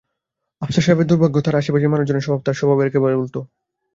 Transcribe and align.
আফসার 0.61 0.83
সাহেবের 0.85 1.09
দুর্ভাগ্য, 1.09 1.37
তাঁর 1.41 1.59
আশেপাশের 1.59 1.91
মানুষজনের 1.93 2.25
স্বভাব 2.25 2.41
তাঁর 2.43 2.59
স্বভাবের 2.59 2.89
একেবারে 2.89 3.15
উল্টো। 3.15 3.41